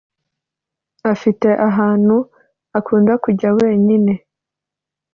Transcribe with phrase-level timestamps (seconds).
[1.13, 2.15] Afite ahanu
[2.77, 4.13] akunda kujya wenyine